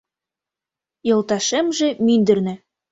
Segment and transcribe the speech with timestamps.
[1.07, 2.53] Йолташемже мӱндырнӧ.